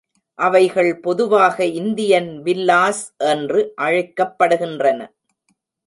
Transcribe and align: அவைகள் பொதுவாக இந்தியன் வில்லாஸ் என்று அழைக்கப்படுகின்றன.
அவைகள் 0.39 0.89
பொதுவாக 0.99 1.65
இந்தியன் 1.65 2.31
வில்லாஸ் 2.43 3.03
என்று 3.17 3.73
அழைக்கப்படுகின்றன. 3.81 4.99